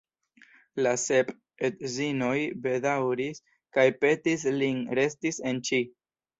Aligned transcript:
La 0.87 0.93
sep 1.01 1.29
edzinoj 1.67 2.33
bedaŭris 2.65 3.45
kaj 3.79 3.87
petis 4.03 4.49
lin 4.59 4.85
resti 5.03 5.37
en 5.55 5.65
Ĉi. 5.73 5.87